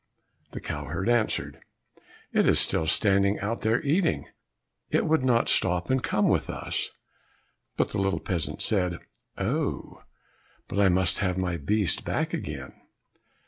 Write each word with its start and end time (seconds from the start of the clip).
The 0.53 0.59
cow 0.59 0.85
herd 0.85 1.07
answered, 1.09 1.59
"It 2.33 2.47
is 2.47 2.59
still 2.59 2.87
standing 2.87 3.37
out 3.37 3.61
there 3.61 3.83
eating. 3.83 4.25
It 4.89 5.05
would 5.05 5.23
not 5.23 5.47
stop 5.47 5.91
and 5.91 6.01
come 6.01 6.27
with 6.27 6.49
us." 6.49 6.89
But 7.77 7.89
the 7.89 7.99
little 8.01 8.19
peasant 8.19 8.63
said, 8.63 8.97
"Oh, 9.37 10.01
but 10.67 10.79
I 10.79 10.89
must 10.89 11.19
have 11.19 11.37
my 11.37 11.55
beast 11.57 12.03
back 12.03 12.33
again." 12.33 12.73